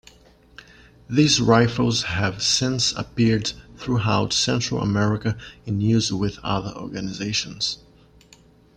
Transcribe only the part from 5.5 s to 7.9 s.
in use with other organizations.